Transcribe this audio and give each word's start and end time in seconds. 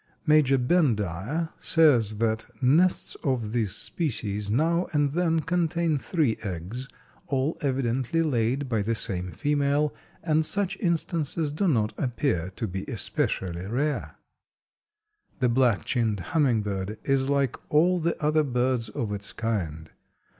Major 0.25 0.57
Bendire 0.57 1.49
says 1.59 2.17
that 2.17 2.47
"nests 2.59 3.13
of 3.23 3.51
this 3.51 3.75
species 3.75 4.49
now 4.49 4.87
and 4.93 5.11
then 5.11 5.41
contain 5.41 5.99
three 5.99 6.37
eggs, 6.41 6.87
all 7.27 7.55
evidently 7.61 8.23
laid 8.23 8.67
by 8.67 8.81
the 8.81 8.95
same 8.95 9.29
female, 9.31 9.93
and 10.23 10.43
such 10.43 10.75
instances 10.79 11.51
do 11.51 11.67
not 11.67 11.93
appear 11.99 12.51
to 12.55 12.67
be 12.67 12.83
especially 12.87 13.67
rare." 13.67 14.15
The 15.39 15.49
Black 15.49 15.85
chinned 15.85 16.19
Hummingbird 16.31 16.97
is 17.03 17.29
like 17.29 17.55
all 17.71 17.99
the 17.99 18.19
other 18.19 18.41
birds 18.41 18.89
of 18.89 19.11
its 19.11 19.31
kind. 19.31 19.91